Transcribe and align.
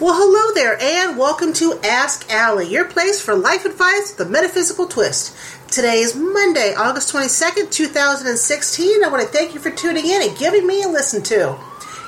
Well, 0.00 0.14
hello 0.14 0.54
there, 0.54 0.80
and 0.80 1.18
welcome 1.18 1.52
to 1.54 1.80
Ask 1.82 2.30
Allie, 2.30 2.68
your 2.68 2.84
place 2.84 3.20
for 3.20 3.34
life 3.34 3.64
advice 3.64 4.14
with 4.16 4.30
metaphysical 4.30 4.86
twist. 4.86 5.36
Today 5.72 5.98
is 5.98 6.14
Monday, 6.14 6.72
August 6.72 7.12
22nd, 7.12 7.72
2016. 7.72 9.04
I 9.04 9.08
want 9.08 9.22
to 9.22 9.28
thank 9.28 9.54
you 9.54 9.60
for 9.60 9.72
tuning 9.72 10.06
in 10.06 10.22
and 10.22 10.38
giving 10.38 10.68
me 10.68 10.84
a 10.84 10.88
listen 10.88 11.20
to. 11.24 11.58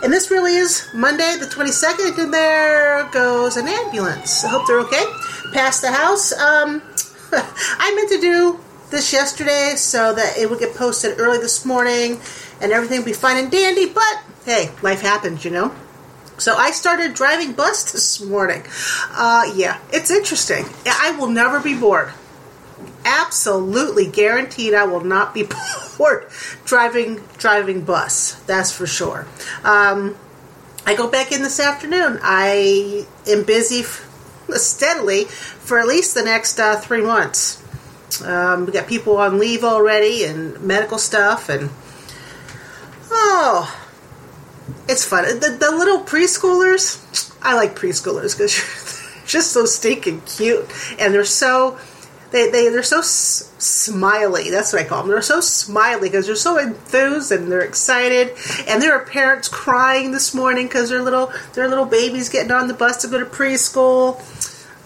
And 0.04 0.12
this 0.12 0.30
really 0.30 0.54
is 0.54 0.88
Monday, 0.94 1.36
the 1.40 1.46
22nd, 1.46 2.16
and 2.16 2.32
there 2.32 3.10
goes 3.10 3.56
an 3.56 3.66
ambulance. 3.66 4.44
I 4.44 4.50
hope 4.50 4.68
they're 4.68 4.78
okay. 4.82 5.04
Past 5.52 5.82
the 5.82 5.90
house. 5.90 6.32
Um, 6.38 6.82
I 7.32 7.92
meant 7.96 8.08
to 8.10 8.20
do 8.20 8.60
this 8.90 9.12
yesterday 9.12 9.74
so 9.76 10.14
that 10.14 10.38
it 10.38 10.48
would 10.48 10.60
get 10.60 10.76
posted 10.76 11.18
early 11.18 11.38
this 11.38 11.64
morning 11.64 12.20
and 12.60 12.70
everything 12.70 12.98
would 12.98 13.06
be 13.06 13.12
fine 13.14 13.36
and 13.36 13.50
dandy, 13.50 13.86
but 13.86 14.22
hey, 14.44 14.70
life 14.80 15.00
happens, 15.00 15.44
you 15.44 15.50
know? 15.50 15.74
So 16.40 16.56
I 16.56 16.70
started 16.70 17.12
driving 17.12 17.52
bus 17.52 17.92
this 17.92 18.18
morning. 18.18 18.64
Uh, 19.10 19.52
yeah, 19.54 19.78
it's 19.92 20.10
interesting. 20.10 20.64
I 20.86 21.14
will 21.18 21.28
never 21.28 21.60
be 21.60 21.78
bored. 21.78 22.12
Absolutely 23.04 24.06
guaranteed, 24.06 24.72
I 24.72 24.84
will 24.84 25.04
not 25.04 25.34
be 25.34 25.46
bored 25.98 26.28
driving 26.64 27.20
driving 27.36 27.84
bus. 27.84 28.34
That's 28.46 28.72
for 28.72 28.86
sure. 28.86 29.26
Um, 29.64 30.16
I 30.86 30.94
go 30.94 31.08
back 31.10 31.30
in 31.30 31.42
this 31.42 31.60
afternoon. 31.60 32.18
I 32.22 33.06
am 33.28 33.44
busy 33.44 33.80
f- 33.80 34.08
steadily 34.54 35.26
for 35.26 35.78
at 35.78 35.86
least 35.86 36.14
the 36.14 36.22
next 36.22 36.58
uh, 36.58 36.76
three 36.76 37.02
months. 37.02 37.62
Um, 38.24 38.64
we 38.64 38.72
got 38.72 38.86
people 38.88 39.18
on 39.18 39.38
leave 39.38 39.62
already 39.62 40.24
and 40.24 40.58
medical 40.62 40.98
stuff 40.98 41.50
and 41.50 41.70
oh 43.10 43.79
it's 44.88 45.04
fun. 45.04 45.24
The, 45.24 45.56
the 45.58 45.70
little 45.70 46.00
preschoolers, 46.00 47.34
I 47.42 47.54
like 47.54 47.74
preschoolers 47.74 48.36
because 48.36 48.54
they're 49.14 49.26
just 49.26 49.52
so 49.52 49.64
stinking 49.64 50.22
cute, 50.22 50.66
and 50.98 51.14
they're 51.14 51.24
so 51.24 51.78
they 52.30 52.50
they 52.50 52.68
they're 52.68 52.82
so 52.82 52.98
s- 53.00 53.52
smiley. 53.58 54.50
That's 54.50 54.72
what 54.72 54.82
I 54.82 54.84
call 54.84 55.02
them. 55.02 55.10
They're 55.10 55.22
so 55.22 55.40
smiley 55.40 56.08
because 56.08 56.26
they're 56.26 56.36
so 56.36 56.58
enthused 56.58 57.32
and 57.32 57.50
they're 57.50 57.62
excited. 57.62 58.34
And 58.68 58.82
there 58.82 58.92
are 58.92 59.04
parents 59.04 59.48
crying 59.48 60.12
this 60.12 60.34
morning 60.34 60.66
because 60.66 60.90
their 60.90 61.02
little 61.02 61.32
their 61.54 61.68
little 61.68 61.86
babies 61.86 62.28
getting 62.28 62.52
on 62.52 62.68
the 62.68 62.74
bus 62.74 63.02
to 63.02 63.08
go 63.08 63.18
to 63.18 63.26
preschool. 63.26 64.20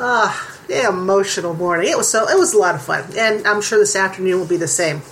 Ah, 0.00 0.59
yeah, 0.69 0.89
emotional 0.89 1.55
morning. 1.55 1.89
It 1.91 1.97
was 1.97 2.11
so 2.11 2.28
it 2.28 2.39
was 2.39 2.55
a 2.55 2.59
lot 2.59 2.75
of 2.75 2.83
fun, 2.83 3.05
and 3.16 3.47
I'm 3.47 3.61
sure 3.61 3.78
this 3.78 3.97
afternoon 3.97 4.39
will 4.41 4.47
be 4.47 4.56
the 4.56 4.69
same. 4.69 5.03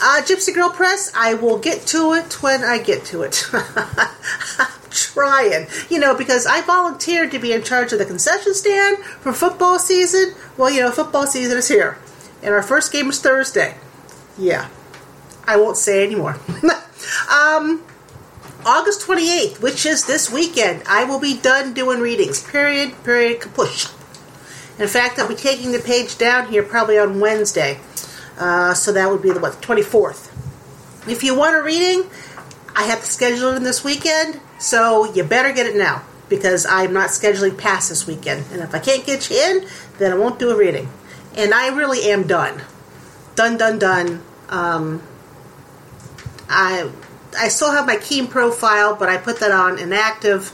Uh, 0.00 0.20
Gypsy 0.22 0.54
Girl 0.54 0.70
Press, 0.70 1.12
I 1.14 1.34
will 1.34 1.58
get 1.58 1.86
to 1.88 2.14
it 2.14 2.42
when 2.42 2.64
I 2.64 2.78
get 2.78 3.04
to 3.06 3.22
it. 3.22 3.44
Trying, 4.90 5.66
you 5.88 5.98
know, 5.98 6.14
because 6.14 6.46
I 6.46 6.62
volunteered 6.62 7.30
to 7.32 7.38
be 7.38 7.52
in 7.52 7.62
charge 7.62 7.92
of 7.92 7.98
the 7.98 8.04
concession 8.04 8.54
stand 8.54 8.98
for 8.98 9.32
football 9.32 9.78
season. 9.78 10.34
Well, 10.56 10.70
you 10.70 10.80
know, 10.80 10.90
football 10.90 11.26
season 11.26 11.58
is 11.58 11.68
here, 11.68 11.98
and 12.42 12.54
our 12.54 12.62
first 12.62 12.92
game 12.92 13.10
is 13.10 13.20
Thursday. 13.20 13.76
Yeah, 14.38 14.68
I 15.46 15.56
won't 15.56 15.76
say 15.76 16.04
anymore. 16.04 16.38
um, 17.32 17.82
August 18.66 19.02
28th, 19.02 19.60
which 19.60 19.84
is 19.84 20.06
this 20.06 20.30
weekend, 20.30 20.82
I 20.88 21.04
will 21.04 21.20
be 21.20 21.36
done 21.36 21.74
doing 21.74 22.00
readings. 22.00 22.42
Period, 22.42 22.94
period, 23.04 23.40
kapush. 23.40 23.92
In 24.78 24.88
fact, 24.88 25.18
I'll 25.18 25.28
be 25.28 25.34
taking 25.34 25.72
the 25.72 25.78
page 25.78 26.18
down 26.18 26.48
here 26.48 26.62
probably 26.62 26.98
on 26.98 27.20
Wednesday. 27.20 27.78
Uh, 28.38 28.74
so 28.74 28.92
that 28.92 29.10
would 29.10 29.22
be 29.22 29.30
the 29.30 29.40
what, 29.40 29.52
24th. 29.62 30.30
If 31.08 31.22
you 31.22 31.36
want 31.36 31.56
a 31.56 31.62
reading, 31.62 32.08
I 32.74 32.84
have 32.84 33.00
to 33.00 33.06
schedule 33.06 33.50
it 33.50 33.56
in 33.56 33.62
this 33.62 33.84
weekend, 33.84 34.40
so 34.58 35.12
you 35.12 35.22
better 35.22 35.52
get 35.52 35.66
it 35.66 35.76
now 35.76 36.02
because 36.28 36.66
I'm 36.66 36.92
not 36.92 37.10
scheduling 37.10 37.56
past 37.56 37.90
this 37.90 38.06
weekend. 38.06 38.46
And 38.50 38.60
if 38.62 38.74
I 38.74 38.78
can't 38.78 39.04
get 39.04 39.30
you 39.30 39.36
in, 39.36 39.68
then 39.98 40.12
I 40.12 40.16
won't 40.16 40.38
do 40.38 40.50
a 40.50 40.56
reading. 40.56 40.88
And 41.36 41.52
I 41.52 41.68
really 41.68 42.10
am 42.10 42.26
done. 42.26 42.62
Done, 43.36 43.56
done, 43.56 43.78
done. 43.78 44.22
Um, 44.48 45.02
I 46.48 46.90
I 47.38 47.48
still 47.48 47.72
have 47.72 47.86
my 47.86 47.96
Keen 47.96 48.26
profile, 48.26 48.94
but 48.94 49.08
I 49.08 49.16
put 49.16 49.40
that 49.40 49.50
on 49.50 49.78
inactive, 49.78 50.52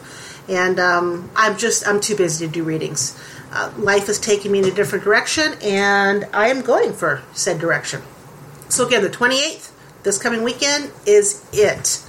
and 0.48 0.80
um, 0.80 1.30
I'm 1.36 1.58
just 1.58 1.86
I'm 1.86 2.00
too 2.00 2.16
busy 2.16 2.46
to 2.46 2.52
do 2.52 2.64
readings 2.64 3.18
uh, 3.52 3.72
life 3.76 4.08
is 4.08 4.18
taking 4.18 4.52
me 4.52 4.60
in 4.60 4.64
a 4.66 4.70
different 4.70 5.04
direction, 5.04 5.54
and 5.62 6.26
I 6.32 6.48
am 6.48 6.62
going 6.62 6.92
for 6.92 7.22
said 7.32 7.58
direction. 7.58 8.02
So, 8.68 8.86
again, 8.86 9.02
the 9.02 9.10
28th, 9.10 9.72
this 10.02 10.18
coming 10.18 10.42
weekend, 10.42 10.92
is 11.06 11.44
it. 11.52 12.04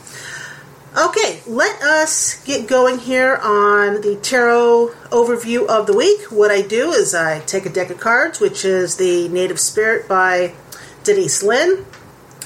Okay, 0.97 1.39
let 1.47 1.81
us 1.81 2.43
get 2.43 2.67
going 2.67 2.99
here 2.99 3.37
on 3.41 4.01
the 4.01 4.19
tarot 4.21 4.89
overview 5.09 5.65
of 5.67 5.87
the 5.87 5.95
week. 5.95 6.29
What 6.29 6.51
I 6.51 6.61
do 6.61 6.91
is 6.91 7.15
I 7.15 7.39
take 7.39 7.65
a 7.65 7.69
deck 7.69 7.89
of 7.89 7.99
cards, 7.99 8.41
which 8.41 8.65
is 8.65 8.97
the 8.97 9.29
Native 9.29 9.59
Spirit 9.59 10.09
by 10.09 10.53
Denise 11.05 11.41
Linn. 11.41 11.85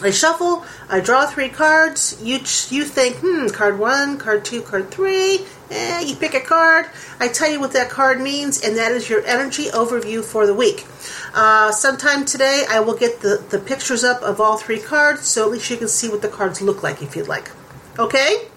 I 0.02 0.12
shuffle, 0.12 0.66
I 0.90 1.00
draw 1.00 1.26
three 1.26 1.48
cards. 1.48 2.20
You 2.22 2.36
you 2.70 2.84
think, 2.84 3.18
hmm, 3.22 3.48
card 3.48 3.80
one, 3.80 4.18
card 4.18 4.44
two, 4.44 4.62
card 4.62 4.92
three. 4.92 5.46
Eh, 5.72 6.02
you 6.02 6.16
pick 6.16 6.34
a 6.34 6.42
card. 6.42 6.88
I 7.20 7.30
tell 7.30 7.50
you 7.50 7.62
what 7.62 7.72
that 7.74 7.90
card 7.90 8.20
means, 8.20 8.62
and 8.62 8.76
that 8.78 8.92
is 8.92 9.10
your 9.10 9.26
energy 9.26 9.68
overview 9.68 10.24
for 10.24 10.46
the 10.46 10.54
week. 10.54 10.86
Uh, 11.34 11.72
sometime 11.72 12.26
today, 12.26 12.66
I 12.70 12.82
will 12.82 12.96
get 12.96 13.22
the, 13.22 13.44
the 13.50 13.58
pictures 13.58 14.04
up 14.04 14.22
of 14.22 14.42
all 14.42 14.58
three 14.58 14.80
cards, 14.80 15.22
so 15.28 15.46
at 15.46 15.52
least 15.52 15.70
you 15.70 15.78
can 15.78 15.88
see 15.88 16.10
what 16.10 16.22
the 16.22 16.28
cards 16.28 16.62
look 16.62 16.84
like 16.84 17.02
if 17.02 17.16
you'd 17.16 17.30
like. 17.30 17.52
Okay? 17.98 18.48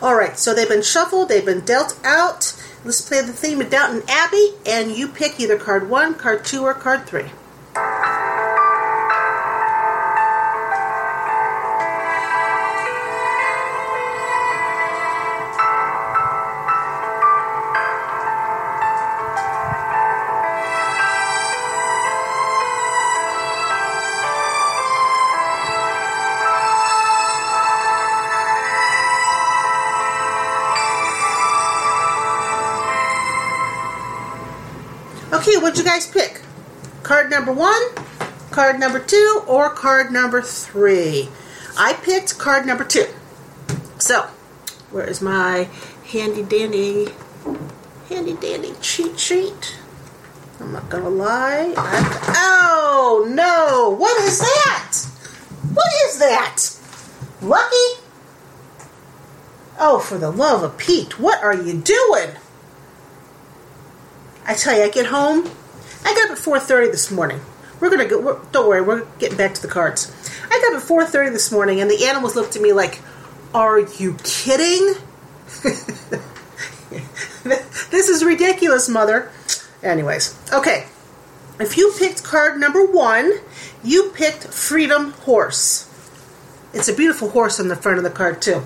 All 0.00 0.14
right, 0.16 0.38
so 0.38 0.54
they've 0.54 0.68
been 0.68 0.82
shuffled, 0.82 1.28
they've 1.28 1.44
been 1.44 1.64
dealt 1.64 2.00
out. 2.04 2.58
Let's 2.84 3.00
play 3.06 3.20
the 3.20 3.32
theme 3.32 3.60
of 3.60 3.70
Downton 3.70 4.02
Abbey, 4.08 4.54
and 4.66 4.90
you 4.90 5.08
pick 5.08 5.38
either 5.38 5.58
card 5.58 5.88
one, 5.88 6.14
card 6.14 6.44
two, 6.44 6.62
or 6.62 6.74
card 6.74 7.06
three. 7.06 7.30
What'd 35.72 35.86
you 35.86 35.90
guys 35.90 36.06
pick? 36.06 36.42
Card 37.02 37.30
number 37.30 37.50
one, 37.50 37.80
card 38.50 38.78
number 38.78 38.98
two, 38.98 39.42
or 39.48 39.70
card 39.70 40.12
number 40.12 40.42
three? 40.42 41.30
I 41.78 41.94
picked 41.94 42.38
card 42.38 42.66
number 42.66 42.84
two. 42.84 43.06
So, 43.96 44.24
where 44.90 45.06
is 45.06 45.22
my 45.22 45.70
handy 46.04 46.42
dandy, 46.42 47.08
handy 48.10 48.34
dandy 48.34 48.74
cheat 48.82 49.18
sheet? 49.18 49.78
I'm 50.60 50.72
not 50.72 50.90
gonna 50.90 51.08
lie. 51.08 51.72
I, 51.74 52.34
oh 52.36 53.26
no! 53.30 53.96
What 53.98 54.22
is 54.24 54.40
that? 54.40 54.98
What 55.72 55.90
is 56.04 56.18
that? 56.18 56.76
Lucky? 57.40 58.02
Oh, 59.78 60.00
for 60.00 60.18
the 60.18 60.30
love 60.30 60.62
of 60.62 60.76
Pete, 60.76 61.18
what 61.18 61.42
are 61.42 61.56
you 61.56 61.80
doing? 61.80 62.36
I 64.44 64.52
tell 64.52 64.76
you, 64.76 64.82
I 64.82 64.90
get 64.90 65.06
home. 65.06 65.50
I 66.04 66.14
got 66.14 66.30
up 66.30 66.38
at 66.38 66.38
4:30 66.38 66.90
this 66.90 67.10
morning. 67.10 67.40
We're 67.80 67.90
gonna 67.90 68.06
go. 68.06 68.20
We're, 68.20 68.38
don't 68.52 68.68
worry, 68.68 68.82
we're 68.82 69.04
getting 69.18 69.36
back 69.36 69.54
to 69.54 69.62
the 69.62 69.68
cards. 69.68 70.12
I 70.50 70.60
got 70.60 70.74
up 70.74 70.82
at 70.82 70.88
4:30 70.88 71.32
this 71.32 71.50
morning, 71.50 71.80
and 71.80 71.90
the 71.90 72.04
animals 72.06 72.36
looked 72.36 72.56
at 72.56 72.62
me 72.62 72.72
like, 72.72 73.00
"Are 73.54 73.78
you 73.78 74.16
kidding? 74.22 74.94
this 77.42 78.08
is 78.08 78.24
ridiculous, 78.24 78.88
mother." 78.88 79.30
Anyways, 79.82 80.34
okay. 80.52 80.86
If 81.58 81.76
you 81.76 81.92
picked 81.98 82.24
card 82.24 82.58
number 82.58 82.84
one, 82.84 83.32
you 83.84 84.10
picked 84.14 84.44
Freedom 84.44 85.12
Horse. 85.12 85.88
It's 86.72 86.88
a 86.88 86.94
beautiful 86.94 87.30
horse 87.30 87.60
on 87.60 87.68
the 87.68 87.76
front 87.76 87.98
of 87.98 88.04
the 88.04 88.10
card 88.10 88.40
too. 88.40 88.62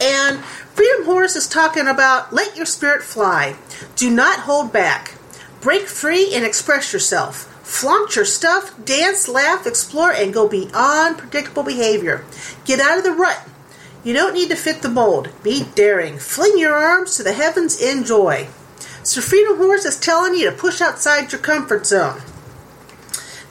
And 0.00 0.40
Freedom 0.74 1.04
Horse 1.04 1.36
is 1.36 1.46
talking 1.48 1.86
about 1.86 2.32
let 2.32 2.56
your 2.56 2.66
spirit 2.66 3.02
fly. 3.02 3.56
Do 3.96 4.10
not 4.10 4.40
hold 4.40 4.72
back. 4.72 5.17
Break 5.68 5.86
free 5.86 6.34
and 6.34 6.46
express 6.46 6.94
yourself. 6.94 7.44
Flaunt 7.62 8.16
your 8.16 8.24
stuff, 8.24 8.74
dance, 8.86 9.28
laugh, 9.28 9.66
explore, 9.66 10.10
and 10.10 10.32
go 10.32 10.48
beyond 10.48 11.18
predictable 11.18 11.62
behavior. 11.62 12.24
Get 12.64 12.80
out 12.80 12.96
of 12.96 13.04
the 13.04 13.12
rut. 13.12 13.46
You 14.02 14.14
don't 14.14 14.32
need 14.32 14.48
to 14.48 14.56
fit 14.56 14.80
the 14.80 14.88
mold. 14.88 15.28
Be 15.42 15.64
daring. 15.74 16.16
Fling 16.16 16.56
your 16.56 16.72
arms 16.72 17.18
to 17.18 17.22
the 17.22 17.34
heavens 17.34 17.78
in 17.78 18.04
joy. 18.04 18.48
Freedom 19.04 19.58
Horse 19.58 19.84
is 19.84 20.00
telling 20.00 20.34
you 20.34 20.48
to 20.48 20.56
push 20.56 20.80
outside 20.80 21.32
your 21.32 21.40
comfort 21.42 21.84
zone. 21.84 22.22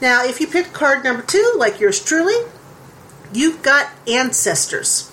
Now, 0.01 0.25
if 0.25 0.41
you 0.41 0.47
picked 0.47 0.73
card 0.73 1.03
number 1.03 1.21
two, 1.21 1.53
like 1.55 1.79
yours 1.79 2.03
truly, 2.03 2.49
you've 3.31 3.61
got 3.61 3.91
ancestors. 4.07 5.11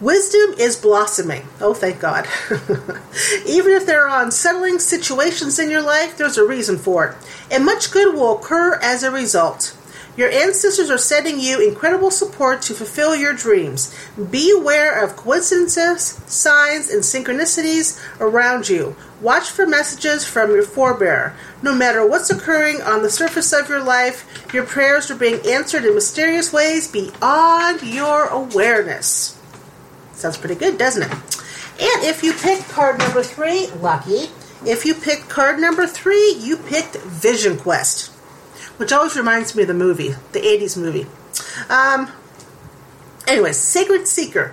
Wisdom 0.00 0.54
is 0.58 0.76
blossoming. 0.76 1.48
Oh, 1.60 1.74
thank 1.74 1.98
God. 1.98 2.26
Even 3.46 3.72
if 3.72 3.84
there 3.84 4.06
are 4.06 4.22
unsettling 4.22 4.78
situations 4.78 5.58
in 5.58 5.70
your 5.70 5.82
life, 5.82 6.16
there's 6.16 6.38
a 6.38 6.46
reason 6.46 6.78
for 6.78 7.06
it, 7.06 7.16
and 7.50 7.64
much 7.64 7.90
good 7.90 8.14
will 8.14 8.38
occur 8.38 8.78
as 8.80 9.02
a 9.02 9.10
result. 9.10 9.76
Your 10.18 10.30
ancestors 10.30 10.90
are 10.90 10.98
sending 10.98 11.38
you 11.38 11.60
incredible 11.60 12.10
support 12.10 12.60
to 12.62 12.74
fulfill 12.74 13.14
your 13.14 13.34
dreams. 13.34 13.94
Be 14.30 14.50
aware 14.50 15.04
of 15.04 15.14
coincidences, 15.14 16.20
signs, 16.26 16.90
and 16.90 17.02
synchronicities 17.02 18.00
around 18.20 18.68
you. 18.68 18.96
Watch 19.20 19.48
for 19.48 19.64
messages 19.64 20.24
from 20.24 20.50
your 20.50 20.64
forebear. 20.64 21.34
No 21.62 21.72
matter 21.72 22.04
what's 22.04 22.30
occurring 22.30 22.82
on 22.82 23.02
the 23.02 23.10
surface 23.10 23.52
of 23.52 23.68
your 23.68 23.82
life, 23.82 24.52
your 24.52 24.66
prayers 24.66 25.08
are 25.08 25.16
being 25.16 25.38
answered 25.46 25.84
in 25.84 25.94
mysterious 25.94 26.52
ways 26.52 26.90
beyond 26.90 27.82
your 27.82 28.26
awareness. 28.26 29.37
Sounds 30.18 30.36
pretty 30.36 30.56
good, 30.56 30.78
doesn't 30.78 31.04
it? 31.04 31.12
And 31.12 32.04
if 32.04 32.24
you 32.24 32.32
picked 32.32 32.68
card 32.70 32.98
number 32.98 33.22
three, 33.22 33.68
lucky. 33.80 34.30
If 34.66 34.84
you 34.84 34.92
picked 34.92 35.28
card 35.28 35.60
number 35.60 35.86
three, 35.86 36.34
you 36.40 36.56
picked 36.56 36.96
Vision 36.96 37.56
Quest, 37.56 38.10
which 38.78 38.90
always 38.90 39.16
reminds 39.16 39.54
me 39.54 39.62
of 39.62 39.68
the 39.68 39.74
movie, 39.74 40.16
the 40.32 40.40
80s 40.40 40.76
movie. 40.76 41.06
Um, 41.70 42.10
anyway, 43.28 43.52
Sacred 43.52 44.08
Seeker. 44.08 44.52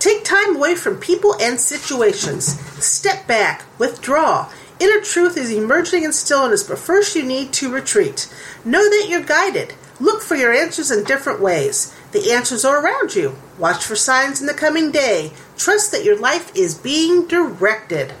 Take 0.00 0.24
time 0.24 0.56
away 0.56 0.74
from 0.74 0.98
people 0.98 1.36
and 1.40 1.60
situations. 1.60 2.58
Step 2.84 3.28
back, 3.28 3.64
withdraw. 3.78 4.50
Inner 4.80 5.00
truth 5.00 5.36
is 5.36 5.52
emerging 5.52 6.02
in 6.02 6.12
stillness, 6.12 6.64
but 6.64 6.80
first 6.80 7.14
you 7.14 7.22
need 7.22 7.52
to 7.52 7.72
retreat. 7.72 8.28
Know 8.64 8.82
that 8.82 9.06
you're 9.08 9.22
guided. 9.22 9.74
Look 10.00 10.20
for 10.20 10.34
your 10.34 10.52
answers 10.52 10.90
in 10.90 11.04
different 11.04 11.40
ways. 11.40 11.96
The 12.10 12.32
answers 12.32 12.64
are 12.64 12.84
around 12.84 13.14
you. 13.14 13.36
Watch 13.58 13.84
for 13.84 13.96
signs 13.96 14.40
in 14.40 14.46
the 14.46 14.54
coming 14.54 14.90
day. 14.90 15.32
Trust 15.56 15.90
that 15.92 16.04
your 16.04 16.18
life 16.18 16.54
is 16.54 16.74
being 16.74 17.26
directed. 17.26 18.12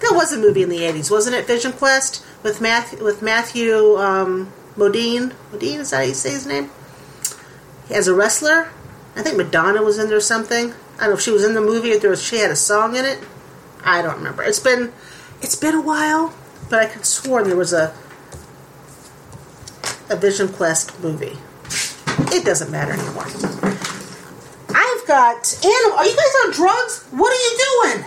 That 0.00 0.12
was 0.12 0.32
a 0.32 0.38
movie 0.38 0.62
in 0.62 0.68
the 0.68 0.80
80s, 0.80 1.10
wasn't 1.10 1.36
it? 1.36 1.46
Vision 1.46 1.72
Quest 1.72 2.24
with 2.42 2.60
Matthew, 2.60 3.02
with 3.02 3.22
Matthew 3.22 3.96
um, 3.96 4.52
Modine. 4.76 5.32
Modine, 5.52 5.78
is 5.78 5.90
that 5.90 5.96
how 5.96 6.02
you 6.02 6.14
say 6.14 6.30
his 6.30 6.46
name? 6.46 6.70
As 7.90 8.08
a 8.08 8.14
wrestler. 8.14 8.70
I 9.16 9.22
think 9.22 9.36
Madonna 9.36 9.82
was 9.82 9.98
in 9.98 10.08
there 10.08 10.18
or 10.18 10.20
something. 10.20 10.72
I 10.96 11.00
don't 11.00 11.10
know 11.10 11.14
if 11.14 11.20
she 11.20 11.30
was 11.30 11.44
in 11.44 11.54
the 11.54 11.60
movie 11.60 11.92
or 11.92 11.98
there 11.98 12.10
was, 12.10 12.22
she 12.22 12.36
had 12.38 12.50
a 12.50 12.56
song 12.56 12.96
in 12.96 13.04
it. 13.04 13.18
I 13.84 14.02
don't 14.02 14.16
remember. 14.16 14.42
It's 14.42 14.60
been 14.60 14.92
it's 15.40 15.56
been 15.56 15.74
a 15.74 15.80
while, 15.80 16.34
but 16.68 16.80
I 16.80 16.86
could 16.86 17.06
sworn 17.06 17.44
there 17.44 17.56
was 17.56 17.72
a 17.72 17.94
a 20.10 20.16
Vision 20.16 20.48
Quest 20.48 21.00
movie. 21.00 21.38
It 22.32 22.44
doesn't 22.44 22.70
matter 22.70 22.92
anymore. 22.92 23.59
Got 25.10 25.58
animal. 25.64 25.98
Are 25.98 26.06
you 26.06 26.14
guys 26.14 26.34
on 26.44 26.52
drugs? 26.52 27.04
What 27.10 27.32
are 27.32 27.42
you 27.42 27.58
doing? 27.58 28.04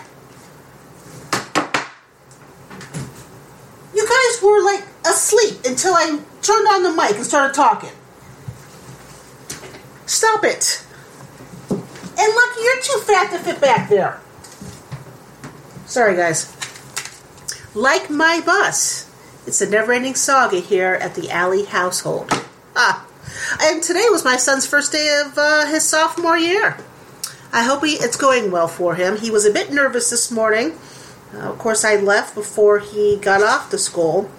You 3.93 4.07
guys 4.07 4.41
were 4.41 4.63
like 4.63 4.85
asleep 5.05 5.65
until 5.65 5.95
I 5.95 6.17
turned 6.41 6.67
on 6.69 6.83
the 6.83 6.93
mic 6.93 7.17
and 7.17 7.25
started 7.25 7.53
talking. 7.53 7.89
Stop 10.05 10.45
it. 10.45 10.81
And 11.69 11.81
Lucky, 12.17 12.61
you're 12.61 12.81
too 12.81 12.99
fat 13.01 13.31
to 13.31 13.39
fit 13.39 13.59
back 13.59 13.89
there. 13.89 14.21
Sorry, 15.85 16.15
guys. 16.15 16.55
Like 17.75 18.09
my 18.09 18.39
bus, 18.39 19.11
it's 19.45 19.59
a 19.59 19.69
never 19.69 19.91
ending 19.91 20.15
saga 20.15 20.61
here 20.61 20.93
at 20.93 21.15
the 21.15 21.29
Allie 21.29 21.65
household. 21.65 22.31
Ah, 22.77 23.05
and 23.61 23.83
today 23.83 24.05
was 24.09 24.23
my 24.23 24.37
son's 24.37 24.65
first 24.65 24.93
day 24.93 25.21
of 25.25 25.37
uh, 25.37 25.65
his 25.65 25.85
sophomore 25.85 26.37
year. 26.37 26.77
I 27.53 27.61
hope 27.63 27.85
he, 27.85 27.93
it's 27.93 28.17
going 28.17 28.49
well 28.49 28.67
for 28.67 28.95
him. 28.95 29.17
He 29.17 29.29
was 29.29 29.45
a 29.45 29.53
bit 29.53 29.71
nervous 29.71 30.09
this 30.09 30.31
morning. 30.31 30.73
Uh, 31.33 31.51
of 31.51 31.59
course, 31.59 31.85
I 31.85 31.95
left 31.95 32.33
before 32.33 32.79
he 32.79 33.17
got 33.17 33.43
off 33.43 33.69
to 33.69 33.77
school, 33.77 34.29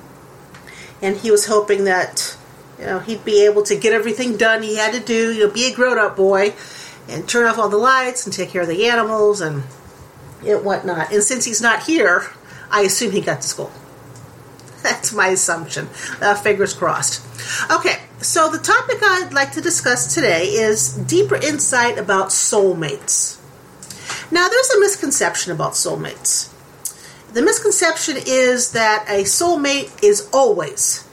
and 1.00 1.16
he 1.16 1.30
was 1.30 1.46
hoping 1.46 1.84
that 1.84 2.36
you 2.76 2.86
know 2.86 2.98
he'd 2.98 3.24
be 3.24 3.44
able 3.44 3.62
to 3.62 3.76
get 3.76 3.92
everything 3.92 4.36
done 4.36 4.62
he 4.62 4.76
had 4.76 4.92
to 4.94 5.00
do. 5.00 5.32
You 5.32 5.46
know, 5.46 5.54
be 5.54 5.70
a 5.70 5.74
grown-up 5.74 6.16
boy, 6.16 6.54
and 7.08 7.28
turn 7.28 7.46
off 7.46 7.56
all 7.56 7.68
the 7.68 7.76
lights 7.76 8.26
and 8.26 8.34
take 8.34 8.50
care 8.50 8.62
of 8.62 8.68
the 8.68 8.88
animals 8.88 9.40
and 9.40 9.62
and 10.44 10.64
whatnot. 10.64 11.12
And 11.12 11.22
since 11.22 11.44
he's 11.44 11.62
not 11.62 11.84
here, 11.84 12.26
I 12.68 12.82
assume 12.82 13.12
he 13.12 13.20
got 13.20 13.42
to 13.42 13.46
school. 13.46 13.70
That's 14.82 15.12
my 15.12 15.28
assumption. 15.28 15.88
Uh, 16.20 16.34
fingers 16.34 16.74
crossed. 16.74 17.24
Okay, 17.70 18.03
so 18.24 18.50
the 18.50 18.58
topic 18.58 18.98
I'd 19.02 19.34
like 19.34 19.52
to 19.52 19.60
discuss 19.60 20.14
today 20.14 20.44
is 20.46 20.94
deeper 20.94 21.36
insight 21.36 21.98
about 21.98 22.28
soulmates. 22.28 23.38
Now, 24.32 24.48
there's 24.48 24.70
a 24.70 24.80
misconception 24.80 25.52
about 25.52 25.72
soulmates. 25.72 26.50
The 27.34 27.42
misconception 27.42 28.16
is 28.26 28.72
that 28.72 29.04
a 29.08 29.24
soulmate 29.24 30.02
is 30.02 30.30
always, 30.32 31.06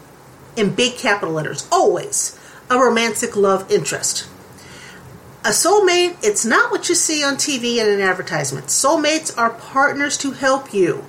in 0.55 0.73
big 0.73 0.97
capital 0.97 1.33
letters, 1.33 1.67
always 1.69 2.39
a 2.69 2.79
romantic 2.79 3.35
love 3.35 3.69
interest. 3.69 4.27
A 5.43 5.49
soulmate, 5.49 6.15
it's 6.23 6.45
not 6.45 6.71
what 6.71 6.87
you 6.87 6.95
see 6.95 7.23
on 7.23 7.35
TV 7.35 7.81
and 7.81 7.89
in 7.89 7.99
advertisements. 7.99 8.81
Soulmates 8.81 9.37
are 9.37 9.49
partners 9.49 10.17
to 10.19 10.31
help 10.31 10.73
you, 10.73 11.03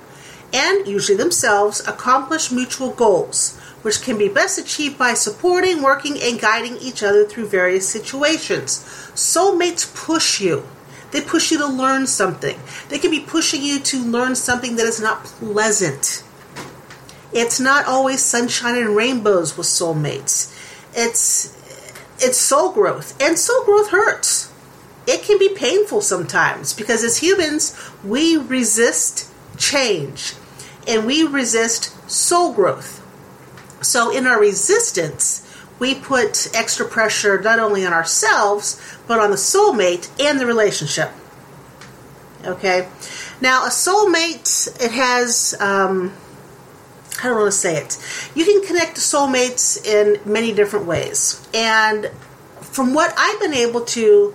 and 0.53 0.87
usually 0.87 1.17
themselves, 1.17 1.85
accomplish 1.87 2.51
mutual 2.51 2.91
goals, 2.91 3.57
which 3.81 4.03
can 4.03 4.17
be 4.17 4.29
best 4.29 4.59
achieved 4.59 4.97
by 4.97 5.15
supporting, 5.15 5.81
working, 5.81 6.17
and 6.21 6.39
guiding 6.39 6.77
each 6.77 7.01
other 7.01 7.25
through 7.25 7.47
various 7.47 7.89
situations. 7.89 8.79
Soulmates 9.15 9.93
push 9.93 10.39
you. 10.39 10.63
They 11.11 11.21
push 11.21 11.51
you 11.51 11.57
to 11.57 11.67
learn 11.67 12.07
something. 12.07 12.59
They 12.89 12.99
can 12.99 13.11
be 13.11 13.19
pushing 13.19 13.63
you 13.63 13.79
to 13.79 14.03
learn 14.03 14.35
something 14.35 14.75
that 14.77 14.85
is 14.85 15.01
not 15.01 15.25
pleasant. 15.25 16.23
It's 17.33 17.59
not 17.59 17.87
always 17.87 18.23
sunshine 18.23 18.77
and 18.77 18.95
rainbows 18.95 19.57
with 19.57 19.67
soulmates. 19.67 20.55
It's 20.95 21.59
it's 22.19 22.37
soul 22.37 22.71
growth, 22.71 23.19
and 23.21 23.37
soul 23.37 23.65
growth 23.65 23.89
hurts. 23.89 24.51
It 25.07 25.23
can 25.23 25.39
be 25.39 25.49
painful 25.49 26.01
sometimes 26.01 26.73
because 26.73 27.03
as 27.03 27.17
humans, 27.17 27.75
we 28.03 28.37
resist 28.37 29.29
change 29.57 30.35
and 30.87 31.05
we 31.05 31.23
resist 31.23 32.09
soul 32.09 32.53
growth. 32.53 32.99
So, 33.81 34.15
in 34.15 34.25
our 34.25 34.39
resistance, 34.39 35.43
we 35.79 35.95
put 35.95 36.49
extra 36.55 36.87
pressure 36.87 37.41
not 37.41 37.59
only 37.59 37.85
on 37.85 37.93
ourselves, 37.93 38.79
but 39.07 39.19
on 39.19 39.31
the 39.31 39.35
soulmate 39.35 40.09
and 40.21 40.39
the 40.39 40.45
relationship. 40.45 41.11
Okay? 42.45 42.87
Now, 43.41 43.65
a 43.65 43.69
soulmate, 43.69 44.81
it 44.81 44.91
has. 44.91 45.55
Um, 45.59 46.13
I 47.19 47.27
don't 47.27 47.37
want 47.37 47.51
to 47.51 47.57
say 47.57 47.77
it. 47.77 47.97
You 48.35 48.43
can 48.43 48.65
connect 48.65 48.95
to 48.95 49.01
soulmates 49.01 49.85
in 49.85 50.19
many 50.29 50.53
different 50.53 50.85
ways. 50.85 51.47
And 51.53 52.09
from 52.61 52.93
what 52.93 53.13
I've 53.17 53.39
been 53.39 53.53
able 53.53 53.81
to 53.81 54.33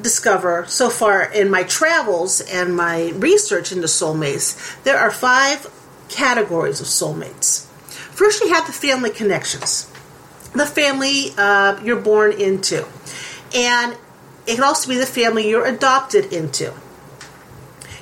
discover 0.00 0.64
so 0.66 0.88
far 0.88 1.22
in 1.22 1.50
my 1.50 1.62
travels 1.64 2.40
and 2.40 2.76
my 2.76 3.10
research 3.10 3.72
into 3.72 3.86
soulmates, 3.86 4.82
there 4.84 4.98
are 4.98 5.10
five 5.10 5.70
categories 6.08 6.80
of 6.80 6.86
soulmates. 6.86 7.66
First, 8.12 8.42
you 8.42 8.52
have 8.52 8.66
the 8.66 8.72
family 8.72 9.10
connections, 9.10 9.90
the 10.54 10.66
family 10.66 11.32
uh, 11.36 11.80
you're 11.82 12.00
born 12.00 12.32
into. 12.32 12.86
And 13.54 13.96
it 14.46 14.54
can 14.54 14.64
also 14.64 14.88
be 14.88 14.96
the 14.96 15.06
family 15.06 15.48
you're 15.48 15.66
adopted 15.66 16.32
into. 16.32 16.72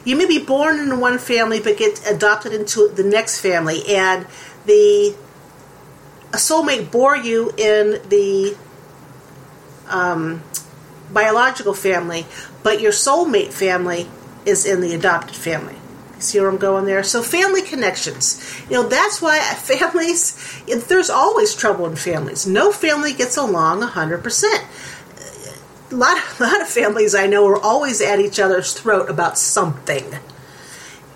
You 0.05 0.17
may 0.17 0.27
be 0.27 0.39
born 0.39 0.79
in 0.79 1.01
one 1.01 1.19
family 1.19 1.61
but 1.61 1.77
get 1.77 2.09
adopted 2.09 2.53
into 2.53 2.89
the 2.89 3.05
next 3.05 3.41
family, 3.41 3.83
and 3.89 4.27
the 4.65 5.15
a 6.33 6.37
soulmate 6.37 6.91
bore 6.91 7.17
you 7.17 7.51
in 7.57 8.01
the 8.09 8.57
um, 9.89 10.43
biological 11.13 11.75
family, 11.75 12.27
but 12.63 12.81
your 12.81 12.93
soulmate 12.93 13.53
family 13.53 14.09
is 14.47 14.65
in 14.67 14.81
the 14.81 14.95
adopted 14.95 15.37
family. 15.37 15.77
See 16.19 16.39
where 16.39 16.51
I'm 16.51 16.59
going 16.59 16.85
there? 16.85 17.03
So 17.03 17.23
family 17.23 17.63
connections. 17.63 18.63
You 18.69 18.83
know, 18.83 18.89
that's 18.89 19.23
why 19.23 19.39
families, 19.57 20.63
there's 20.67 21.11
always 21.11 21.55
trouble 21.55 21.87
in 21.87 21.97
families. 21.97 22.47
No 22.47 22.73
family 22.73 23.15
gets 23.15 23.37
along 23.37 23.81
100% 23.81 24.67
a 25.91 25.95
lot, 25.95 26.23
a 26.39 26.43
lot 26.43 26.61
of 26.61 26.69
families 26.69 27.15
I 27.15 27.27
know 27.27 27.47
are 27.49 27.61
always 27.61 28.01
at 28.01 28.21
each 28.21 28.39
other's 28.39 28.73
throat 28.73 29.11
about 29.11 29.39
something. 29.39 30.05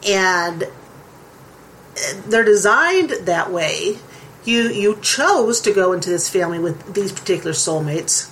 And 0.06 0.64
they're 2.26 2.44
designed 2.44 3.10
that 3.10 3.50
way. 3.50 3.98
You 4.44 4.68
you 4.68 4.98
chose 5.00 5.60
to 5.62 5.72
go 5.72 5.92
into 5.92 6.10
this 6.10 6.28
family 6.28 6.58
with 6.58 6.92
these 6.92 7.12
particular 7.12 7.52
soulmates 7.52 8.30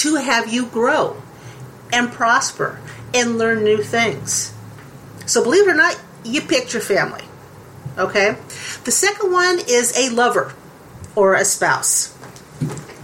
to 0.00 0.16
have 0.16 0.52
you 0.52 0.66
grow 0.66 1.22
and 1.92 2.12
prosper 2.12 2.80
and 3.14 3.38
learn 3.38 3.64
new 3.64 3.82
things. 3.82 4.52
So 5.26 5.42
believe 5.42 5.66
it 5.66 5.70
or 5.70 5.74
not, 5.74 5.98
you 6.24 6.40
picked 6.40 6.72
your 6.72 6.82
family. 6.82 7.24
Okay? 7.98 8.36
The 8.84 8.90
second 8.90 9.32
one 9.32 9.58
is 9.68 9.96
a 9.96 10.10
lover 10.10 10.54
or 11.14 11.34
a 11.34 11.44
spouse. 11.44 12.16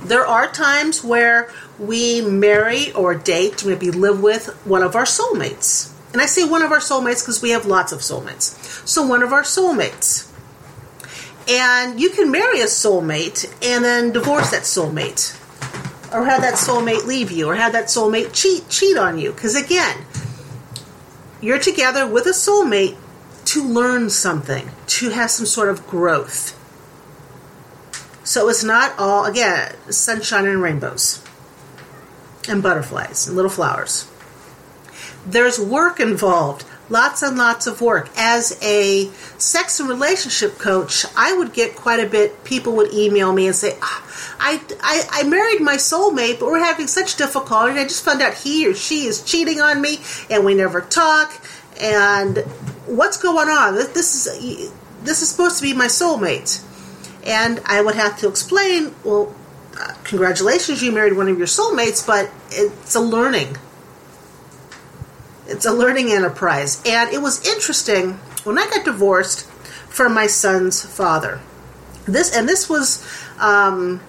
There 0.05 0.27
are 0.27 0.51
times 0.51 1.03
where 1.03 1.51
we 1.79 2.21
marry 2.21 2.93
or 2.93 3.15
date, 3.15 3.65
maybe 3.65 3.91
live 3.91 4.23
with 4.23 4.49
one 4.67 4.83
of 4.83 4.95
our 4.95 5.05
soulmates. 5.05 5.93
And 6.13 6.21
I 6.21 6.27
say 6.27 6.45
one 6.45 6.63
of 6.63 6.73
our 6.73 6.79
soulmates 6.79 7.23
because 7.23 7.41
we 7.41 7.51
have 7.51 7.65
lots 7.67 7.93
of 7.93 8.01
soulmates. 8.01 8.87
So, 8.87 9.07
one 9.07 9.23
of 9.23 9.33
our 9.33 9.43
soulmates. 9.43 10.29
And 11.49 11.99
you 12.01 12.11
can 12.11 12.31
marry 12.31 12.61
a 12.61 12.67
soulmate 12.67 13.47
and 13.63 13.85
then 13.85 14.13
divorce 14.13 14.51
that 14.51 14.63
soulmate. 14.63 15.39
Or 16.13 16.25
have 16.27 16.43
that 16.43 16.55
soulmate 16.55 17.07
leave 17.07 17.31
you, 17.31 17.49
or 17.49 17.55
have 17.55 17.73
that 17.73 17.87
soulmate 17.87 18.35
cheat 18.35 18.69
cheat 18.69 18.99
on 18.99 19.19
you. 19.19 19.33
Because 19.33 19.57
again, 19.57 20.05
you're 21.41 21.59
together 21.59 22.07
with 22.07 22.27
a 22.27 22.31
soulmate 22.31 22.97
to 23.47 23.63
learn 23.63 24.11
something, 24.11 24.71
to 24.87 25.11
have 25.11 25.31
some 25.31 25.47
sort 25.47 25.69
of 25.69 25.87
growth. 25.87 26.59
So 28.25 28.49
it's 28.49 28.63
not 28.63 28.99
all, 28.99 29.25
again, 29.25 29.75
sunshine 29.91 30.47
and 30.47 30.63
rainbows 30.63 31.23
and 32.49 32.63
butterflies 32.63 33.27
and 33.27 33.35
little 33.35 33.51
flowers. 33.51 34.07
There's 35.27 35.59
work 35.59 35.99
involved, 35.99 36.65
lots 36.93 37.23
and 37.23 37.37
lots 37.37 37.67
of 37.67 37.81
work. 37.81 38.11
As 38.17 38.59
a 38.63 39.07
sex 39.39 39.81
and 39.81 39.89
relationship 39.89 40.59
coach, 40.59 41.07
I 41.17 41.33
would 41.33 41.53
get 41.53 41.75
quite 41.75 41.99
a 41.99 42.09
bit. 42.09 42.45
People 42.45 42.77
would 42.77 42.93
email 42.93 43.33
me 43.33 43.47
and 43.47 43.57
say, 43.57 43.77
ah, 43.81 44.37
I, 44.39 44.61
I, 44.83 45.23
I 45.25 45.29
married 45.29 45.61
my 45.63 45.77
soulmate, 45.77 46.39
but 46.39 46.47
we're 46.47 46.59
having 46.59 46.87
such 46.87 47.17
difficulty. 47.17 47.73
I 47.73 47.85
just 47.85 48.05
found 48.05 48.21
out 48.21 48.35
he 48.35 48.69
or 48.69 48.75
she 48.75 49.07
is 49.07 49.25
cheating 49.25 49.61
on 49.61 49.81
me, 49.81 49.99
and 50.31 50.45
we 50.45 50.55
never 50.55 50.83
talk. 50.83 51.33
And 51.81 52.39
what's 52.87 53.17
going 53.17 53.49
on? 53.49 53.75
This 53.75 54.27
is 54.27 54.73
this 55.03 55.23
is 55.23 55.31
supposed 55.31 55.57
to 55.57 55.63
be 55.63 55.73
my 55.73 55.87
soulmate, 55.87 56.63
and 57.25 57.61
I 57.65 57.81
would 57.81 57.95
have 57.95 58.19
to 58.21 58.29
explain. 58.29 58.95
Well, 59.03 59.35
uh, 59.81 59.95
congratulations, 60.05 60.83
you 60.83 60.93
married 60.93 61.15
one 61.15 61.29
of 61.29 61.39
your 61.39 61.47
soulmates, 61.47 62.07
but 62.07 62.31
it's 62.51 62.95
a 62.95 63.01
learning. 63.01 63.57
It's 65.53 65.67
a 65.67 65.73
learning 65.73 66.11
enterprise, 66.11 66.83
and 66.87 67.11
it 67.11 67.21
was 67.23 67.47
interesting 67.47 68.15
when 68.45 68.59
I 68.59 68.69
got 68.71 68.85
divorced 68.85 69.47
from 69.89 70.15
my 70.15 70.27
son's 70.27 70.85
father. 70.85 71.41
This 72.07 72.35
and 72.35 72.49
this 72.49 72.69
was. 72.69 73.07
Um, 73.39 74.01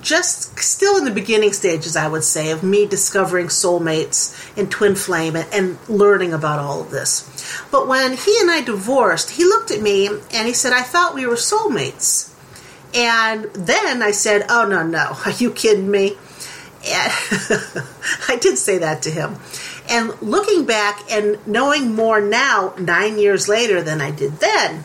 just 0.00 0.58
still 0.58 0.96
in 0.96 1.04
the 1.04 1.10
beginning 1.10 1.52
stages, 1.52 1.96
I 1.96 2.08
would 2.08 2.24
say, 2.24 2.50
of 2.50 2.62
me 2.62 2.86
discovering 2.86 3.46
soulmates 3.46 4.34
and 4.58 4.70
twin 4.70 4.96
flame 4.96 5.36
and, 5.36 5.46
and, 5.52 5.78
learning 5.88 6.32
about 6.32 6.58
all 6.58 6.80
of 6.80 6.90
this. 6.90 7.22
But 7.70 7.86
when 7.86 8.16
he 8.16 8.36
and 8.40 8.50
I 8.50 8.62
divorced, 8.62 9.30
he 9.30 9.44
looked 9.44 9.70
at 9.70 9.80
me 9.80 10.08
and 10.08 10.46
he 10.48 10.52
said, 10.52 10.72
I 10.72 10.82
thought 10.82 11.14
we 11.14 11.24
were 11.24 11.36
soulmates. 11.36 12.30
And 12.94 13.44
then 13.54 14.02
I 14.02 14.10
said, 14.10 14.44
Oh, 14.48 14.66
no, 14.66 14.82
no. 14.82 15.16
Are 15.24 15.32
you 15.32 15.52
kidding 15.52 15.90
me? 15.90 16.16
I 16.84 18.38
did 18.40 18.58
say 18.58 18.78
that 18.78 19.02
to 19.02 19.10
him. 19.10 19.36
And 19.92 20.14
looking 20.22 20.64
back 20.64 21.02
and 21.12 21.46
knowing 21.46 21.94
more 21.94 22.18
now, 22.18 22.72
nine 22.78 23.18
years 23.18 23.46
later 23.46 23.82
than 23.82 24.00
I 24.00 24.10
did 24.10 24.38
then, 24.38 24.84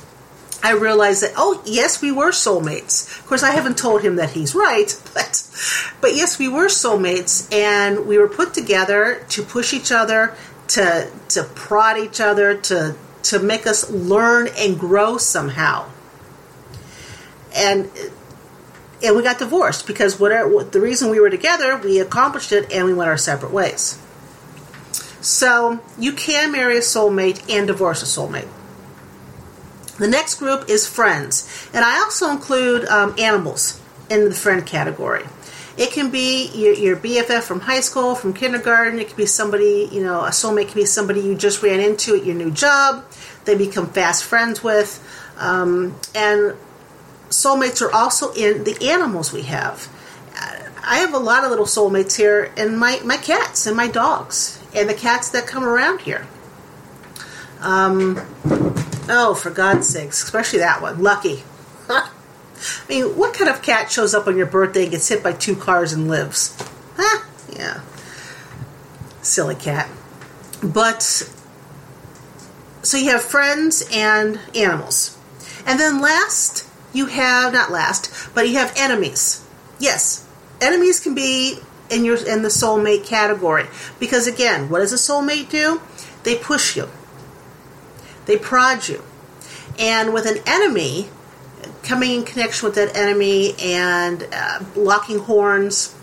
I 0.61 0.73
realized 0.73 1.23
that 1.23 1.31
oh 1.37 1.61
yes 1.65 2.01
we 2.01 2.11
were 2.11 2.31
soulmates. 2.31 3.17
Of 3.17 3.25
course 3.25 3.41
I 3.41 3.51
haven't 3.51 3.77
told 3.77 4.01
him 4.01 4.17
that 4.17 4.31
he's 4.31 4.53
right, 4.53 4.93
but 5.13 5.49
but 6.01 6.13
yes 6.13 6.37
we 6.37 6.49
were 6.49 6.65
soulmates 6.65 7.49
and 7.53 8.05
we 8.05 8.17
were 8.17 8.27
put 8.27 8.53
together 8.53 9.23
to 9.29 9.43
push 9.43 9.73
each 9.73 9.93
other, 9.93 10.35
to 10.69 11.09
to 11.29 11.43
prod 11.55 11.97
each 11.97 12.19
other, 12.19 12.57
to 12.63 12.97
to 13.23 13.39
make 13.39 13.65
us 13.65 13.89
learn 13.89 14.49
and 14.57 14.77
grow 14.77 15.17
somehow. 15.17 15.89
And 17.55 17.89
and 19.01 19.15
we 19.15 19.23
got 19.23 19.39
divorced 19.39 19.87
because 19.87 20.19
whatever 20.19 20.65
the 20.65 20.81
reason 20.81 21.11
we 21.11 21.21
were 21.21 21.29
together, 21.29 21.77
we 21.77 21.97
accomplished 21.99 22.51
it 22.51 22.73
and 22.73 22.85
we 22.85 22.93
went 22.93 23.09
our 23.09 23.17
separate 23.17 23.53
ways. 23.53 23.99
So 25.27 25.81
you 25.99 26.13
can 26.13 26.53
marry 26.53 26.77
a 26.77 26.79
soulmate 26.79 27.53
and 27.53 27.67
divorce 27.67 28.01
a 28.01 28.05
soulmate. 28.05 28.47
The 29.99 30.07
next 30.07 30.35
group 30.35 30.69
is 30.69 30.87
friends, 30.87 31.67
and 31.73 31.83
I 31.83 31.99
also 31.99 32.31
include 32.31 32.85
um, 32.85 33.13
animals 33.19 33.81
in 34.09 34.29
the 34.29 34.33
friend 34.33 34.65
category. 34.65 35.25
It 35.75 35.91
can 35.91 36.11
be 36.11 36.47
your, 36.55 36.73
your, 36.75 36.95
BFF 36.95 37.43
from 37.43 37.59
high 37.59 37.81
school, 37.81 38.15
from 38.15 38.33
kindergarten. 38.33 38.99
It 38.99 39.09
can 39.09 39.17
be 39.17 39.25
somebody, 39.25 39.89
you 39.91 40.01
know, 40.01 40.21
a 40.21 40.29
soulmate 40.29 40.69
can 40.69 40.75
be 40.75 40.85
somebody 40.85 41.19
you 41.19 41.35
just 41.35 41.61
ran 41.61 41.81
into 41.81 42.15
at 42.15 42.23
your 42.23 42.35
new 42.35 42.49
job. 42.49 43.03
They 43.43 43.57
become 43.57 43.89
fast 43.89 44.23
friends 44.23 44.63
with. 44.63 45.03
Um, 45.35 45.99
and 46.15 46.55
soulmates 47.27 47.81
are 47.81 47.91
also 47.91 48.31
in 48.31 48.63
the 48.63 48.77
animals 48.81 49.33
we 49.33 49.41
have. 49.41 49.89
I 50.89 50.99
have 50.99 51.13
a 51.13 51.19
lot 51.19 51.43
of 51.43 51.49
little 51.49 51.65
soulmates 51.65 52.15
here, 52.15 52.49
and 52.55 52.79
my, 52.79 53.01
my 53.03 53.17
cats 53.17 53.67
and 53.67 53.75
my 53.75 53.89
dogs, 53.89 54.56
and 54.77 54.89
the 54.89 54.93
cats 54.93 55.29
that 55.31 55.47
come 55.47 55.63
around 55.63 56.01
here. 56.01 56.27
Um, 57.59 58.21
Oh, 59.09 59.33
for 59.33 59.49
God's 59.49 59.87
sakes, 59.87 60.21
especially 60.23 60.59
that 60.59 60.81
one. 60.81 61.01
Lucky. 61.01 61.43
I 61.89 62.09
mean, 62.89 63.05
what 63.17 63.33
kind 63.33 63.49
of 63.49 63.61
cat 63.61 63.91
shows 63.91 64.13
up 64.13 64.27
on 64.27 64.35
your 64.35 64.47
birthday 64.47 64.83
and 64.83 64.91
gets 64.91 65.07
hit 65.07 65.23
by 65.23 65.31
two 65.31 65.55
cars 65.55 65.93
and 65.93 66.09
lives? 66.09 66.55
Huh? 66.97 67.25
Yeah. 67.55 67.81
Silly 69.21 69.55
cat. 69.55 69.89
But, 70.61 71.03
so 72.81 72.97
you 72.97 73.11
have 73.11 73.21
friends 73.21 73.87
and 73.91 74.39
animals. 74.55 75.17
And 75.65 75.79
then 75.79 76.01
last, 76.01 76.67
you 76.93 77.05
have, 77.05 77.53
not 77.53 77.71
last, 77.71 78.33
but 78.33 78.49
you 78.49 78.55
have 78.55 78.73
enemies. 78.75 79.45
Yes, 79.79 80.27
enemies 80.59 80.99
can 80.99 81.13
be 81.13 81.59
in 81.89 82.05
your 82.05 82.17
in 82.17 82.41
the 82.41 82.49
soulmate 82.49 83.05
category. 83.05 83.65
Because 83.99 84.27
again 84.27 84.69
what 84.69 84.79
does 84.79 84.93
a 84.93 84.97
soulmate 84.97 85.49
do? 85.49 85.81
They 86.23 86.37
push 86.37 86.75
you. 86.75 86.89
They 88.25 88.37
prod 88.37 88.87
you. 88.87 89.03
And 89.79 90.13
with 90.13 90.25
an 90.25 90.39
enemy, 90.45 91.09
coming 91.83 92.11
in 92.11 92.25
connection 92.25 92.65
with 92.65 92.75
that 92.75 92.95
enemy 92.95 93.55
and 93.61 94.27
uh, 94.31 94.59
locking 94.75 95.19
horns 95.19 95.95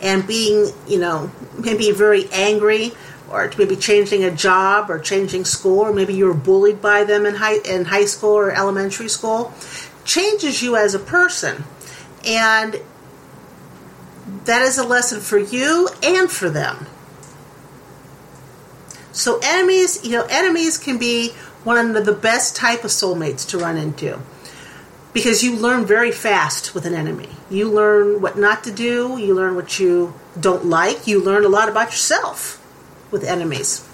and 0.00 0.26
being, 0.26 0.72
you 0.88 0.98
know, 0.98 1.30
maybe 1.58 1.92
very 1.92 2.28
angry 2.32 2.92
or 3.30 3.50
maybe 3.56 3.76
changing 3.76 4.24
a 4.24 4.30
job 4.30 4.90
or 4.90 4.98
changing 4.98 5.44
school 5.44 5.80
or 5.80 5.92
maybe 5.92 6.14
you 6.14 6.26
were 6.26 6.34
bullied 6.34 6.82
by 6.82 7.04
them 7.04 7.24
in 7.26 7.36
high 7.36 7.58
in 7.64 7.84
high 7.84 8.04
school 8.04 8.30
or 8.30 8.50
elementary 8.50 9.08
school 9.08 9.54
changes 10.04 10.62
you 10.62 10.76
as 10.76 10.94
a 10.94 10.98
person. 10.98 11.64
And 12.24 12.80
that 14.44 14.62
is 14.62 14.78
a 14.78 14.84
lesson 14.84 15.20
for 15.20 15.38
you 15.38 15.88
and 16.02 16.30
for 16.30 16.50
them 16.50 16.86
so 19.12 19.40
enemies, 19.42 20.04
you 20.04 20.12
know, 20.12 20.26
enemies 20.30 20.78
can 20.78 20.98
be 20.98 21.30
one 21.64 21.96
of 21.96 22.06
the 22.06 22.12
best 22.12 22.56
type 22.56 22.84
of 22.84 22.90
soulmates 22.90 23.46
to 23.50 23.58
run 23.58 23.76
into 23.76 24.18
because 25.12 25.42
you 25.42 25.56
learn 25.56 25.84
very 25.84 26.12
fast 26.12 26.74
with 26.74 26.86
an 26.86 26.94
enemy. 26.94 27.28
You 27.50 27.70
learn 27.70 28.22
what 28.22 28.38
not 28.38 28.64
to 28.64 28.72
do, 28.72 29.18
you 29.18 29.34
learn 29.34 29.56
what 29.56 29.78
you 29.78 30.14
don't 30.38 30.66
like, 30.66 31.06
you 31.06 31.22
learn 31.22 31.44
a 31.44 31.48
lot 31.48 31.68
about 31.68 31.90
yourself 31.90 32.64
with 33.10 33.24
enemies. 33.24 33.86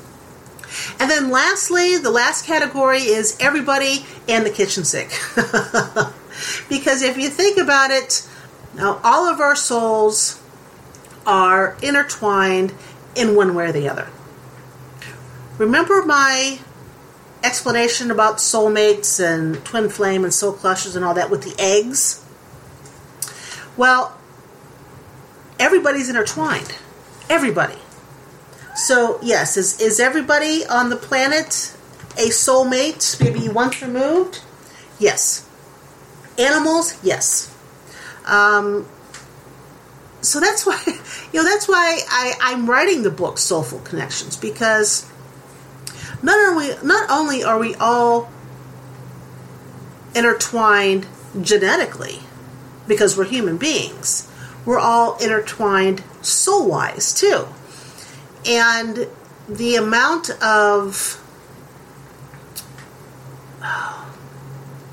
And 1.01 1.11
then 1.11 1.31
lastly, 1.31 1.97
the 1.97 2.11
last 2.11 2.45
category 2.45 3.01
is 3.01 3.37
everybody 3.41 4.05
and 4.29 4.45
the 4.45 4.51
kitchen 4.51 4.85
sink. 4.85 5.09
because 6.69 7.03
if 7.03 7.17
you 7.17 7.31
think 7.31 7.57
about 7.57 7.91
it, 7.91 8.29
now 8.77 9.01
all 9.03 9.27
of 9.27 9.41
our 9.41 9.57
souls 9.57 10.41
are 11.27 11.77
intertwined 11.83 12.73
in 13.15 13.35
one 13.35 13.55
way 13.55 13.67
or 13.67 13.73
the 13.73 13.89
other. 13.89 14.09
Remember 15.59 16.03
my 16.05 16.61
explanation 17.43 18.11
about 18.11 18.37
soulmates 18.37 19.19
and 19.19 19.65
twin 19.65 19.89
flame 19.89 20.25
and 20.25 20.33
soul 20.33 20.53
clusters 20.53 20.95
and 20.95 21.05
all 21.05 21.15
that 21.15 21.31
with 21.31 21.43
the 21.43 21.55
eggs? 21.61 22.23
Well, 23.77 24.17
everybody's 25.59 26.09
intertwined. 26.09 26.77
Everybody. 27.31 27.79
So, 28.75 29.19
yes, 29.23 29.57
is, 29.57 29.81
is 29.81 29.99
everybody 29.99 30.67
on 30.67 30.91
the 30.91 30.97
planet 30.97 31.75
a 32.19 32.29
soulmate, 32.29 33.21
maybe 33.21 33.49
once 33.49 33.81
removed? 33.81 34.43
Yes. 34.99 35.49
Animals? 36.39 37.03
Yes. 37.03 37.56
Um, 38.27 38.87
so 40.21 40.41
that's 40.41 40.67
why, 40.67 40.83
you 41.33 41.43
know, 41.43 41.45
that's 41.45 41.69
why 41.69 42.01
I, 42.09 42.35
I'm 42.41 42.69
writing 42.69 43.03
the 43.03 43.11
book 43.11 43.39
Soulful 43.39 43.81
Connections 43.81 44.37
because 44.37 45.11
not 46.23 46.39
only 46.49 46.71
not 46.83 47.11
only 47.11 47.45
are 47.45 47.59
we 47.59 47.75
all 47.77 48.31
intertwined 50.15 51.07
genetically 51.41 52.21
because 52.89 53.17
we're 53.17 53.25
human 53.25 53.57
beings, 53.57 54.29
we're 54.65 54.79
all 54.79 55.17
intertwined 55.19 56.03
soul 56.23 56.69
wise 56.69 57.13
too. 57.13 57.47
And 58.47 59.07
the 59.49 59.77
amount 59.77 60.31
of 60.43 61.23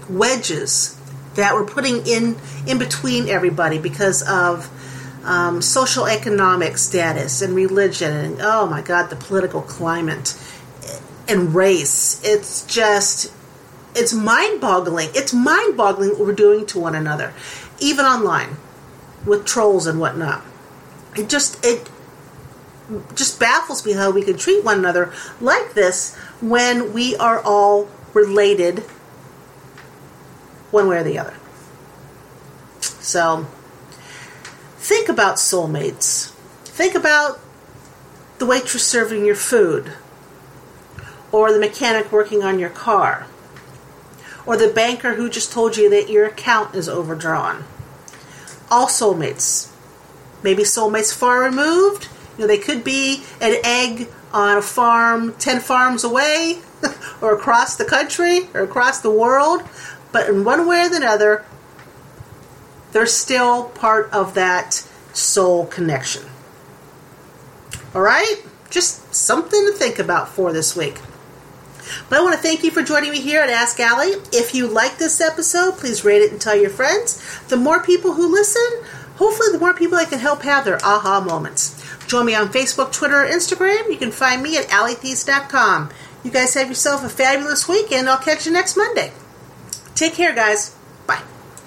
wedges 0.09 0.99
that 1.35 1.53
we're 1.53 1.65
putting 1.65 2.05
in 2.05 2.37
in 2.67 2.77
between 2.77 3.27
everybody 3.27 3.79
because 3.79 4.21
of 4.27 4.69
um, 5.23 5.61
social 5.61 6.05
economic 6.05 6.77
status 6.77 7.41
and 7.41 7.55
religion, 7.55 8.11
and 8.11 8.41
oh 8.41 8.65
my 8.67 8.81
God, 8.81 9.09
the 9.09 9.15
political 9.15 9.61
climate 9.61 10.37
and 11.27 11.55
race. 11.55 12.21
It's 12.23 12.65
just, 12.65 13.31
it's 13.95 14.13
mind 14.13 14.59
boggling. 14.59 15.09
It's 15.13 15.33
mind 15.33 15.77
boggling 15.77 16.11
what 16.11 16.19
we're 16.19 16.33
doing 16.33 16.65
to 16.67 16.79
one 16.79 16.95
another, 16.95 17.33
even 17.79 18.05
online 18.05 18.57
with 19.25 19.45
trolls 19.45 19.87
and 19.87 19.99
whatnot. 19.99 20.43
It 21.15 21.29
just, 21.29 21.63
it, 21.65 21.89
just 23.15 23.39
baffles 23.39 23.85
me 23.85 23.93
how 23.93 24.11
we 24.11 24.23
can 24.23 24.37
treat 24.37 24.63
one 24.63 24.79
another 24.79 25.13
like 25.39 25.73
this 25.73 26.15
when 26.41 26.91
we 26.91 27.15
are 27.15 27.41
all 27.41 27.87
related 28.13 28.83
one 30.73 30.87
way 30.87 30.97
or 30.97 31.03
the 31.03 31.19
other. 31.19 31.35
So, 32.81 33.47
think 34.77 35.07
about 35.07 35.35
soulmates. 35.35 36.31
Think 36.65 36.95
about 36.95 37.39
the 38.39 38.45
waitress 38.45 38.85
serving 38.85 39.23
your 39.23 39.35
food, 39.35 39.93
or 41.31 41.53
the 41.53 41.59
mechanic 41.59 42.11
working 42.11 42.43
on 42.43 42.57
your 42.57 42.71
car, 42.71 43.27
or 44.45 44.57
the 44.57 44.67
banker 44.67 45.13
who 45.13 45.29
just 45.29 45.51
told 45.51 45.77
you 45.77 45.89
that 45.91 46.09
your 46.09 46.25
account 46.25 46.73
is 46.73 46.89
overdrawn. 46.89 47.63
All 48.71 48.87
soulmates. 48.87 49.71
Maybe 50.41 50.63
soulmates 50.63 51.13
far 51.13 51.43
removed. 51.43 52.09
You 52.37 52.41
know, 52.41 52.47
they 52.47 52.57
could 52.57 52.83
be 52.83 53.23
an 53.39 53.57
egg 53.63 54.09
on 54.33 54.57
a 54.57 54.61
farm 54.61 55.33
10 55.35 55.59
farms 55.59 56.03
away, 56.03 56.57
or 57.21 57.33
across 57.33 57.75
the 57.75 57.85
country, 57.85 58.49
or 58.53 58.61
across 58.61 59.01
the 59.01 59.11
world. 59.11 59.61
But 60.13 60.29
in 60.29 60.45
one 60.45 60.65
way 60.65 60.87
or 60.87 60.95
another, 60.95 61.43
they're 62.93 63.05
still 63.05 63.65
part 63.69 64.09
of 64.13 64.35
that 64.35 64.87
soul 65.11 65.65
connection. 65.65 66.23
All 67.93 68.01
right? 68.01 68.35
Just 68.69 69.13
something 69.13 69.65
to 69.65 69.73
think 69.73 69.99
about 69.99 70.29
for 70.29 70.53
this 70.53 70.75
week. 70.75 70.99
But 72.09 72.19
I 72.19 72.21
want 72.21 72.35
to 72.35 72.41
thank 72.41 72.63
you 72.63 72.71
for 72.71 72.81
joining 72.81 73.11
me 73.11 73.19
here 73.19 73.41
at 73.41 73.49
Ask 73.49 73.79
Allie. 73.79 74.15
If 74.31 74.55
you 74.55 74.67
like 74.67 74.97
this 74.97 75.19
episode, 75.19 75.73
please 75.73 76.05
rate 76.05 76.21
it 76.21 76.31
and 76.31 76.39
tell 76.39 76.55
your 76.55 76.69
friends. 76.69 77.21
The 77.49 77.57
more 77.57 77.83
people 77.83 78.13
who 78.13 78.31
listen, 78.31 78.63
hopefully, 79.15 79.51
the 79.51 79.59
more 79.59 79.73
people 79.73 79.97
I 79.97 80.05
can 80.05 80.19
help 80.19 80.43
have 80.43 80.63
their 80.63 80.83
aha 80.83 81.19
moments. 81.19 81.83
Join 82.07 82.25
me 82.25 82.35
on 82.35 82.49
Facebook, 82.49 82.93
Twitter, 82.93 83.23
or 83.23 83.27
Instagram. 83.27 83.89
You 83.89 83.97
can 83.97 84.11
find 84.11 84.41
me 84.41 84.57
at 84.57 84.69
alliethees.com. 84.69 85.89
You 86.23 86.31
guys 86.31 86.53
have 86.53 86.69
yourself 86.69 87.03
a 87.03 87.09
fabulous 87.09 87.67
week, 87.67 87.91
and 87.91 88.07
I'll 88.09 88.17
catch 88.17 88.45
you 88.45 88.51
next 88.51 88.77
Monday. 88.77 89.11
Take 90.03 90.15
care, 90.15 90.35
guys. 90.35 90.75